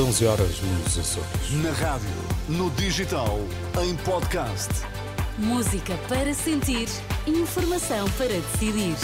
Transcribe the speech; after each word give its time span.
11 0.00 0.24
horas 0.24 0.62
nos 0.62 0.98
Açores. 0.98 1.62
Na 1.62 1.72
rádio, 1.72 2.08
no 2.48 2.70
digital, 2.70 3.38
em 3.82 3.94
podcast. 3.96 4.70
Música 5.36 5.94
para 6.08 6.32
sentir, 6.32 6.88
informação 7.26 8.08
para 8.12 8.28
decidir. 8.28 8.96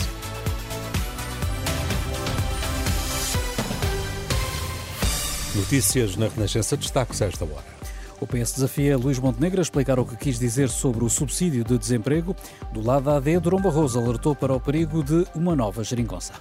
Notícias 5.55 6.17
na 6.17 6.29
Renascença, 6.29 6.79
destaques 6.79 7.21
a 7.21 7.27
esta 7.27 7.45
hora. 7.45 7.77
O 8.19 8.27
PS 8.27 8.55
desafia 8.55 8.97
Luís 8.97 9.19
Montenegro 9.19 9.61
a 9.61 9.63
explicar 9.63 9.99
o 9.99 10.07
que 10.07 10.17
quis 10.17 10.39
dizer 10.39 10.71
sobre 10.71 11.05
o 11.05 11.11
subsídio 11.11 11.63
de 11.63 11.77
desemprego. 11.77 12.35
Do 12.73 12.81
lado 12.81 13.05
da 13.05 13.19
AD, 13.19 13.39
Durão 13.41 13.61
Barroso 13.61 13.99
alertou 13.99 14.35
para 14.35 14.55
o 14.55 14.61
perigo 14.61 15.05
de 15.05 15.27
uma 15.35 15.55
nova 15.55 15.85
geringonça. 15.85 16.33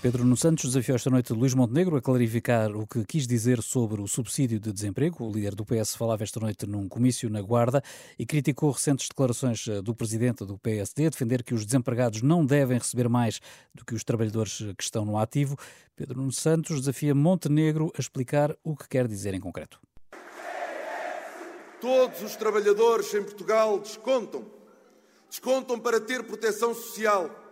Pedro 0.00 0.22
Nuno 0.22 0.36
Santos 0.36 0.66
desafiou 0.66 0.94
esta 0.94 1.10
noite 1.10 1.32
Luís 1.32 1.54
Montenegro 1.54 1.96
a 1.96 2.00
clarificar 2.00 2.70
o 2.70 2.86
que 2.86 3.04
quis 3.04 3.26
dizer 3.26 3.60
sobre 3.60 4.00
o 4.00 4.06
subsídio 4.06 4.60
de 4.60 4.72
desemprego. 4.72 5.24
O 5.24 5.32
líder 5.32 5.56
do 5.56 5.64
PS 5.64 5.96
falava 5.96 6.22
esta 6.22 6.38
noite 6.38 6.66
num 6.66 6.88
comício 6.88 7.28
na 7.28 7.42
Guarda 7.42 7.82
e 8.16 8.24
criticou 8.24 8.70
recentes 8.70 9.08
declarações 9.08 9.66
eh, 9.66 9.82
do 9.82 9.92
presidente 9.96 10.44
do 10.44 10.56
PSD 10.56 11.06
a 11.06 11.10
defender 11.10 11.42
que 11.42 11.52
os 11.52 11.66
desempregados 11.66 12.22
não 12.22 12.46
devem 12.46 12.78
receber 12.78 13.08
mais 13.08 13.40
do 13.74 13.84
que 13.84 13.92
os 13.92 14.04
trabalhadores 14.04 14.58
que 14.76 14.84
estão 14.84 15.04
no 15.04 15.18
ativo. 15.18 15.56
Pedro 15.96 16.18
Nuno 16.18 16.32
Santos 16.32 16.78
desafia 16.78 17.12
Montenegro 17.12 17.90
a 17.96 18.00
explicar 18.00 18.56
o 18.62 18.76
que 18.76 18.88
quer 18.88 19.08
dizer 19.08 19.34
em 19.34 19.40
concreto. 19.40 19.80
Todos 21.80 22.22
os 22.22 22.36
trabalhadores 22.36 23.12
em 23.14 23.24
Portugal 23.24 23.80
descontam. 23.80 24.46
Descontam 25.28 25.76
para 25.76 26.00
ter 26.00 26.22
proteção 26.22 26.72
social 26.72 27.47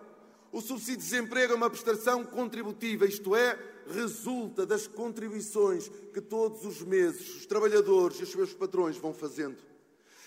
o 0.53 0.61
subsídio 0.61 0.97
de 0.97 1.11
desemprego 1.11 1.53
é 1.53 1.57
uma 1.57 1.71
prestação 1.71 2.25
contributiva, 2.25 3.07
isto 3.07 3.35
é, 3.35 3.59
resulta 3.89 4.65
das 4.65 4.87
contribuições 4.87 5.91
que 6.13 6.21
todos 6.21 6.65
os 6.65 6.83
meses 6.83 7.37
os 7.37 7.47
trabalhadores 7.47 8.19
e 8.19 8.23
os 8.25 8.30
seus 8.30 8.53
patrões 8.53 8.97
vão 8.97 9.13
fazendo. 9.13 9.57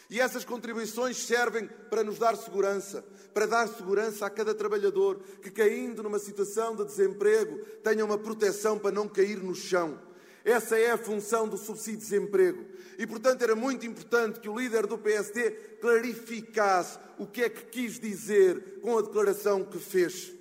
E 0.09 0.19
essas 0.19 0.43
contribuições 0.43 1.17
servem 1.17 1.67
para 1.89 2.03
nos 2.03 2.17
dar 2.17 2.35
segurança, 2.35 3.05
para 3.31 3.45
dar 3.45 3.67
segurança 3.67 4.25
a 4.25 4.29
cada 4.29 4.55
trabalhador 4.55 5.19
que, 5.41 5.51
caindo 5.51 6.01
numa 6.01 6.17
situação 6.17 6.75
de 6.75 6.83
desemprego, 6.83 7.59
tenha 7.83 8.03
uma 8.03 8.17
proteção 8.17 8.79
para 8.79 8.91
não 8.91 9.07
cair 9.07 9.37
no 9.43 9.53
chão. 9.53 9.99
Essa 10.43 10.77
é 10.77 10.91
a 10.91 10.97
função 10.97 11.47
do 11.47 11.57
subsídio 11.57 11.99
de 11.99 12.05
desemprego. 12.05 12.65
E, 12.97 13.05
portanto, 13.05 13.41
era 13.41 13.55
muito 13.55 13.85
importante 13.85 14.39
que 14.39 14.49
o 14.49 14.57
líder 14.57 14.87
do 14.87 14.97
PSD 14.97 15.51
clarificasse 15.81 16.97
o 17.17 17.27
que 17.27 17.43
é 17.43 17.49
que 17.49 17.65
quis 17.65 17.99
dizer 17.99 18.79
com 18.81 18.97
a 18.97 19.01
declaração 19.01 19.63
que 19.63 19.77
fez. 19.77 20.38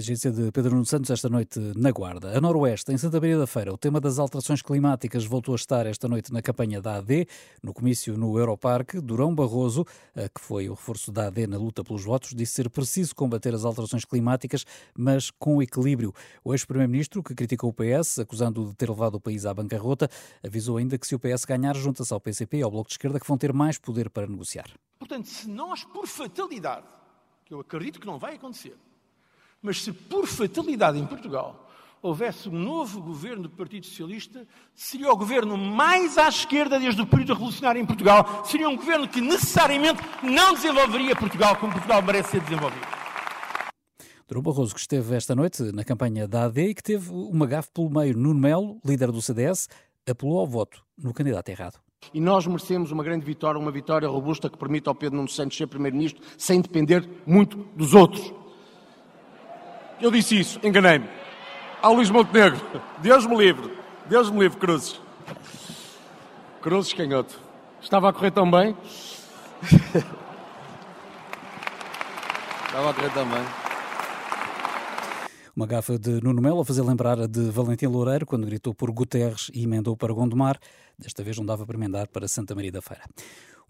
Agência 0.00 0.30
de 0.30 0.50
Pedro 0.50 0.70
Nuno 0.72 0.86
Santos 0.86 1.10
esta 1.10 1.28
noite 1.28 1.60
na 1.76 1.90
Guarda. 1.90 2.34
A 2.34 2.40
Noroeste, 2.40 2.90
em 2.90 2.96
Santa 2.96 3.20
Maria 3.20 3.36
da 3.36 3.46
Feira, 3.46 3.70
o 3.70 3.76
tema 3.76 4.00
das 4.00 4.18
alterações 4.18 4.62
climáticas 4.62 5.26
voltou 5.26 5.52
a 5.52 5.56
estar 5.56 5.84
esta 5.84 6.08
noite 6.08 6.32
na 6.32 6.40
campanha 6.40 6.80
da 6.80 6.96
AD, 6.96 7.28
no 7.62 7.74
comício 7.74 8.16
no 8.16 8.38
Europarque. 8.38 8.98
Durão 8.98 9.34
Barroso, 9.34 9.84
que 9.84 10.40
foi 10.40 10.70
o 10.70 10.72
reforço 10.72 11.12
da 11.12 11.26
AD 11.26 11.46
na 11.46 11.58
luta 11.58 11.84
pelos 11.84 12.02
votos, 12.02 12.30
disse 12.34 12.54
ser 12.54 12.70
preciso 12.70 13.14
combater 13.14 13.54
as 13.54 13.62
alterações 13.62 14.06
climáticas, 14.06 14.64
mas 14.96 15.30
com 15.30 15.62
equilíbrio. 15.62 16.14
O 16.42 16.54
ex-primeiro-ministro, 16.54 17.22
que 17.22 17.34
criticou 17.34 17.68
o 17.68 17.74
PS, 17.74 18.20
acusando 18.20 18.64
de 18.64 18.74
ter 18.74 18.88
levado 18.88 19.16
o 19.16 19.20
país 19.20 19.44
à 19.44 19.52
bancarrota, 19.52 20.08
avisou 20.42 20.78
ainda 20.78 20.96
que 20.96 21.06
se 21.06 21.14
o 21.14 21.18
PS 21.18 21.44
ganhar, 21.44 21.76
junta-se 21.76 22.14
ao 22.14 22.20
PCP 22.20 22.56
e 22.56 22.62
ao 22.62 22.70
Bloco 22.70 22.88
de 22.88 22.94
Esquerda, 22.94 23.20
que 23.20 23.28
vão 23.28 23.36
ter 23.36 23.52
mais 23.52 23.76
poder 23.76 24.08
para 24.08 24.26
negociar. 24.26 24.70
Portanto, 24.98 25.26
se 25.26 25.46
nós, 25.46 25.84
por 25.84 26.06
fatalidade, 26.06 26.86
que 27.44 27.52
eu 27.52 27.60
acredito 27.60 28.00
que 28.00 28.06
não 28.06 28.18
vai 28.18 28.36
acontecer, 28.36 28.74
mas 29.62 29.82
se 29.82 29.92
por 29.92 30.26
fatalidade 30.26 30.98
em 30.98 31.06
Portugal 31.06 31.68
houvesse 32.02 32.48
um 32.48 32.52
novo 32.52 33.02
governo 33.02 33.42
do 33.42 33.50
Partido 33.50 33.84
Socialista, 33.84 34.46
seria 34.74 35.12
o 35.12 35.16
governo 35.16 35.56
mais 35.56 36.16
à 36.16 36.28
esquerda 36.28 36.80
desde 36.80 37.02
o 37.02 37.06
período 37.06 37.34
revolucionário 37.34 37.80
em 37.80 37.84
Portugal. 37.84 38.42
Seria 38.46 38.68
um 38.68 38.76
governo 38.76 39.06
que 39.06 39.20
necessariamente 39.20 40.00
não 40.22 40.54
desenvolveria 40.54 41.14
Portugal 41.14 41.56
como 41.56 41.72
Portugal 41.72 42.00
merece 42.00 42.30
ser 42.30 42.40
desenvolvido. 42.40 42.86
Durão 44.26 44.42
Barroso, 44.42 44.72
que 44.72 44.80
esteve 44.80 45.14
esta 45.14 45.34
noite 45.34 45.60
na 45.72 45.82
campanha 45.82 46.26
da 46.26 46.44
AD 46.44 46.68
e 46.68 46.74
que 46.74 46.82
teve 46.82 47.10
uma 47.10 47.46
gafe 47.46 47.68
pelo 47.74 47.90
meio. 47.90 48.16
Nuno 48.16 48.40
Melo, 48.40 48.80
líder 48.84 49.10
do 49.10 49.20
CDS, 49.20 49.68
apelou 50.08 50.38
ao 50.38 50.46
voto 50.46 50.82
no 50.96 51.12
candidato 51.12 51.48
errado. 51.48 51.80
E 52.14 52.20
nós 52.20 52.46
merecemos 52.46 52.92
uma 52.92 53.04
grande 53.04 53.26
vitória, 53.26 53.60
uma 53.60 53.72
vitória 53.72 54.08
robusta 54.08 54.48
que 54.48 54.56
permita 54.56 54.88
ao 54.88 54.94
Pedro 54.94 55.16
Nuno 55.16 55.28
Santos 55.28 55.56
ser 55.58 55.66
Primeiro-Ministro 55.66 56.22
sem 56.38 56.60
depender 56.60 57.06
muito 57.26 57.58
dos 57.76 57.92
outros. 57.92 58.32
Eu 60.00 60.10
disse 60.10 60.40
isso, 60.40 60.58
enganei-me. 60.62 61.06
Ao 61.82 61.92
Luís 61.92 62.08
Montenegro, 62.10 62.58
Deus 62.98 63.26
me 63.26 63.36
livre, 63.36 63.70
Deus 64.06 64.30
me 64.30 64.40
livre, 64.40 64.58
Cruzes. 64.58 65.00
Cruzes 66.62 66.92
canhoto. 66.92 67.38
Estava 67.82 68.08
a 68.08 68.12
correr 68.12 68.30
tão 68.30 68.50
bem. 68.50 68.76
Estava 72.66 72.90
a 72.90 72.94
correr 72.94 73.12
tão 73.12 73.28
bem. 73.28 73.44
Uma 75.54 75.66
gafa 75.66 75.98
de 75.98 76.22
Nuno 76.22 76.40
Melo 76.40 76.60
a 76.60 76.64
fazer 76.64 76.82
lembrar 76.82 77.20
a 77.20 77.26
de 77.26 77.50
Valentim 77.50 77.86
Loureiro 77.86 78.24
quando 78.24 78.46
gritou 78.46 78.72
por 78.72 78.90
Guterres 78.90 79.50
e 79.52 79.64
emendou 79.64 79.96
para 79.96 80.14
Gondomar. 80.14 80.58
Desta 80.98 81.22
vez 81.22 81.36
não 81.36 81.44
dava 81.44 81.66
para 81.66 81.76
emendar 81.76 82.08
para 82.08 82.26
Santa 82.26 82.54
Maria 82.54 82.72
da 82.72 82.80
Feira. 82.80 83.04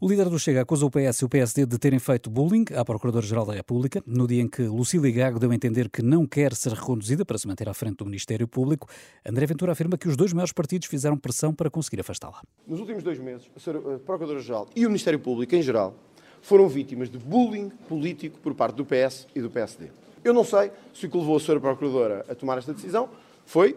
O 0.03 0.09
líder 0.09 0.31
do 0.31 0.39
Chega 0.39 0.63
acusou 0.63 0.89
o 0.89 0.91
PS 0.91 1.21
e 1.21 1.25
o 1.27 1.29
PSD 1.29 1.67
de 1.67 1.77
terem 1.77 1.99
feito 1.99 2.31
bullying 2.31 2.65
à 2.75 2.83
Procuradora-Geral 2.83 3.45
da 3.45 3.53
República, 3.53 4.03
no 4.07 4.27
dia 4.27 4.41
em 4.41 4.49
que 4.49 4.63
Lucília 4.63 5.13
Gago 5.13 5.39
deu 5.39 5.51
a 5.51 5.55
entender 5.55 5.91
que 5.91 6.01
não 6.01 6.27
quer 6.27 6.55
ser 6.55 6.73
reconduzida 6.73 7.23
para 7.23 7.37
se 7.37 7.47
manter 7.47 7.69
à 7.69 7.75
frente 7.75 7.97
do 7.97 8.07
Ministério 8.07 8.49
Público. 8.49 8.89
André 9.29 9.45
Ventura 9.45 9.73
afirma 9.73 9.99
que 9.99 10.09
os 10.09 10.17
dois 10.17 10.33
maiores 10.33 10.55
partidos 10.55 10.89
fizeram 10.89 11.19
pressão 11.19 11.53
para 11.53 11.69
conseguir 11.69 12.01
afastá-la. 12.01 12.41
Nos 12.67 12.81
últimos 12.81 13.03
dois 13.03 13.19
meses, 13.19 13.47
a 13.55 13.99
Procuradora-Geral 13.99 14.69
e 14.75 14.87
o 14.87 14.89
Ministério 14.89 15.21
Público, 15.21 15.55
em 15.55 15.61
geral, 15.61 15.95
foram 16.41 16.67
vítimas 16.67 17.11
de 17.11 17.19
bullying 17.19 17.69
político 17.87 18.39
por 18.39 18.55
parte 18.55 18.77
do 18.77 18.87
PS 18.87 19.27
e 19.35 19.43
do 19.43 19.51
PSD. 19.51 19.89
Eu 20.25 20.33
não 20.33 20.45
sei 20.45 20.71
se 20.95 21.05
o 21.05 21.11
que 21.11 21.19
levou 21.19 21.37
a 21.37 21.39
Sra. 21.39 21.61
Procuradora 21.61 22.25
a 22.27 22.35
tomar 22.35 22.57
esta 22.57 22.73
decisão 22.73 23.11
foi 23.45 23.77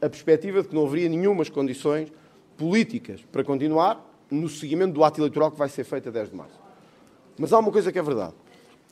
a 0.00 0.08
perspectiva 0.08 0.62
de 0.62 0.68
que 0.68 0.74
não 0.76 0.86
haveria 0.86 1.08
nenhumas 1.08 1.48
condições 1.50 2.12
políticas 2.56 3.20
para 3.32 3.42
continuar 3.42 4.05
no 4.30 4.48
seguimento 4.48 4.92
do 4.94 5.04
ato 5.04 5.20
eleitoral 5.20 5.50
que 5.50 5.58
vai 5.58 5.68
ser 5.68 5.84
feito 5.84 6.08
a 6.08 6.12
10 6.12 6.30
de 6.30 6.36
março. 6.36 6.58
Mas 7.38 7.52
há 7.52 7.58
uma 7.58 7.70
coisa 7.70 7.92
que 7.92 7.98
é 7.98 8.02
verdade. 8.02 8.34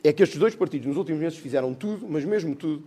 É 0.03 0.13
que 0.13 0.23
estes 0.23 0.39
dois 0.39 0.55
partidos 0.55 0.87
nos 0.87 0.97
últimos 0.97 1.21
meses 1.21 1.39
fizeram 1.39 1.73
tudo, 1.73 2.07
mas 2.09 2.25
mesmo 2.25 2.55
tudo, 2.55 2.85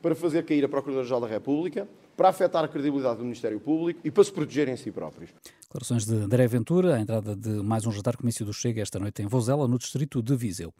para 0.00 0.14
fazer 0.14 0.44
cair 0.44 0.64
a 0.64 0.68
Procuradora-Geral 0.68 1.20
da 1.20 1.26
República, 1.26 1.86
para 2.16 2.28
afetar 2.28 2.64
a 2.64 2.68
credibilidade 2.68 3.18
do 3.18 3.24
Ministério 3.24 3.60
Público 3.60 4.00
e 4.04 4.10
para 4.10 4.24
se 4.24 4.32
protegerem 4.32 4.74
a 4.74 4.76
si 4.76 4.90
próprios. 4.90 5.30
Declarações 5.62 6.06
de 6.06 6.14
André 6.14 6.46
Ventura, 6.46 6.94
a 6.94 7.00
entrada 7.00 7.34
de 7.34 7.50
mais 7.62 7.86
um 7.86 7.90
jantar 7.90 8.16
comício 8.16 8.46
do 8.46 8.52
Chega 8.52 8.80
esta 8.80 8.98
noite 8.98 9.22
em 9.22 9.26
Vozela, 9.26 9.66
no 9.66 9.78
distrito 9.78 10.22
de 10.22 10.36
Viseu. 10.36 10.72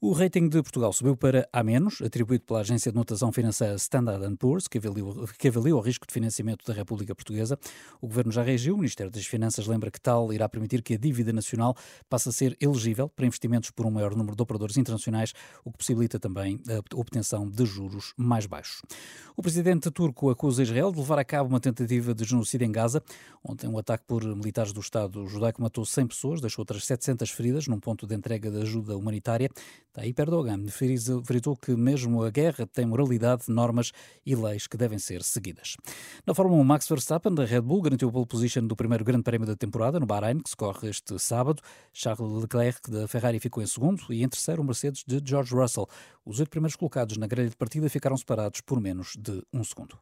O 0.00 0.12
rating 0.12 0.48
de 0.48 0.62
Portugal 0.62 0.92
subiu 0.92 1.16
para 1.16 1.48
A-, 1.52 2.06
atribuído 2.06 2.44
pela 2.44 2.60
agência 2.60 2.92
de 2.92 2.96
notação 2.96 3.32
financeira 3.32 3.74
Standard 3.74 4.36
Poor's, 4.36 4.68
que 4.68 4.78
avalia, 4.78 5.02
que 5.36 5.48
avalia 5.48 5.74
o 5.74 5.80
risco 5.80 6.06
de 6.06 6.14
financiamento 6.14 6.64
da 6.64 6.72
República 6.72 7.16
Portuguesa. 7.16 7.58
O 8.00 8.06
Governo 8.06 8.30
já 8.30 8.44
reagiu. 8.44 8.74
O 8.74 8.76
Ministério 8.76 9.10
das 9.10 9.26
Finanças 9.26 9.66
lembra 9.66 9.90
que 9.90 10.00
tal 10.00 10.32
irá 10.32 10.48
permitir 10.48 10.82
que 10.82 10.94
a 10.94 10.96
dívida 10.96 11.32
nacional 11.32 11.74
passe 12.08 12.28
a 12.28 12.32
ser 12.32 12.56
elegível 12.60 13.08
para 13.08 13.26
investimentos 13.26 13.72
por 13.72 13.86
um 13.86 13.90
maior 13.90 14.14
número 14.14 14.36
de 14.36 14.42
operadores 14.42 14.76
internacionais, 14.76 15.34
o 15.64 15.72
que 15.72 15.78
possibilita 15.78 16.20
também 16.20 16.60
a 16.68 16.96
obtenção 16.96 17.50
de 17.50 17.66
juros 17.66 18.14
mais 18.16 18.46
baixos. 18.46 18.80
O 19.36 19.42
presidente 19.42 19.90
turco 19.90 20.30
acusa 20.30 20.62
Israel 20.62 20.92
de 20.92 20.98
levar 20.98 21.18
a 21.18 21.24
cabo 21.24 21.48
uma 21.48 21.58
tentativa 21.58 22.14
de 22.14 22.22
genocídio 22.22 22.64
em 22.64 22.70
Gaza. 22.70 23.02
Ontem, 23.42 23.66
um 23.66 23.76
ataque 23.76 24.04
por 24.06 24.24
militares 24.24 24.72
do 24.72 24.80
Estado 24.80 25.26
judaico 25.26 25.60
matou 25.60 25.84
100 25.84 26.06
pessoas, 26.06 26.40
deixou 26.40 26.62
outras 26.62 26.84
700 26.84 27.30
feridas 27.30 27.66
num 27.66 27.80
ponto 27.80 28.06
de 28.06 28.14
entrega 28.14 28.48
de 28.48 28.62
ajuda 28.62 28.96
humanitária. 28.96 29.50
Daí 29.98 30.14
Erdogan 30.16 30.64
frisou 30.68 31.56
que 31.60 31.74
mesmo 31.74 32.22
a 32.22 32.30
guerra 32.30 32.64
tem 32.68 32.86
moralidade, 32.86 33.46
normas 33.48 33.90
e 34.24 34.36
leis 34.36 34.68
que 34.68 34.76
devem 34.76 34.96
ser 34.96 35.24
seguidas. 35.24 35.76
Na 36.24 36.32
Fórmula 36.32 36.62
1, 36.62 36.64
Max 36.64 36.88
Verstappen 36.88 37.34
da 37.34 37.44
Red 37.44 37.62
Bull 37.62 37.82
garantiu 37.82 38.08
a 38.08 38.12
pole 38.12 38.24
position 38.24 38.64
do 38.64 38.76
primeiro 38.76 39.04
grande 39.04 39.24
prémio 39.24 39.44
da 39.44 39.56
temporada 39.56 39.98
no 39.98 40.06
Bahrein, 40.06 40.38
que 40.38 40.50
se 40.50 40.56
corre 40.56 40.88
este 40.88 41.18
sábado. 41.18 41.60
Charles 41.92 42.42
Leclerc 42.42 42.88
da 42.88 43.08
Ferrari 43.08 43.40
ficou 43.40 43.60
em 43.60 43.66
segundo 43.66 44.04
e 44.10 44.22
em 44.22 44.28
terceiro 44.28 44.62
o 44.62 44.64
Mercedes 44.64 45.02
de 45.04 45.20
George 45.24 45.52
Russell. 45.52 45.88
Os 46.24 46.38
oito 46.38 46.50
primeiros 46.50 46.76
colocados 46.76 47.16
na 47.16 47.26
grelha 47.26 47.50
de 47.50 47.56
partida 47.56 47.90
ficaram 47.90 48.16
separados 48.16 48.60
por 48.60 48.80
menos 48.80 49.16
de 49.18 49.42
um 49.52 49.64
segundo. 49.64 49.98